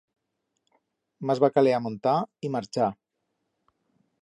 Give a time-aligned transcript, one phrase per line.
[1.29, 2.15] Mas va caler amontar
[2.49, 2.91] y marchar.